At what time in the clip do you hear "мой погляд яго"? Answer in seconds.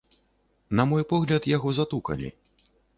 0.93-1.77